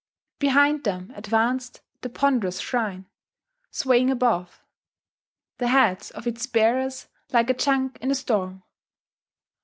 [0.39, 3.05] Behind them advanced the ponderous shrine,
[3.69, 4.63] swaying above:
[5.59, 8.63] the heads of its bearers like a junk in a storm.